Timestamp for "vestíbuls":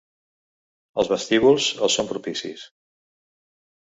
1.11-1.67